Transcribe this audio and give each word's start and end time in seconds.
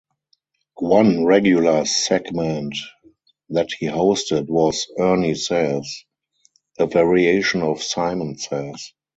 One 0.79 1.25
regular 1.25 1.85
segment 1.85 2.75
that 3.49 3.69
he 3.71 3.85
hosted 3.85 4.47
was 4.47 4.87
"Ernie 4.97 5.35
Says", 5.35 6.05
a 6.79 6.87
variation 6.87 7.61
of 7.61 7.83
"Simon 7.83 8.35
Says". 8.39 8.93